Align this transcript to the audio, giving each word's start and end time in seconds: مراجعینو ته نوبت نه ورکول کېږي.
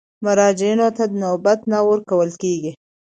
مراجعینو 0.25 0.87
ته 0.97 1.03
نوبت 1.23 1.59
نه 1.71 1.79
ورکول 1.89 2.29
کېږي. 2.41 2.71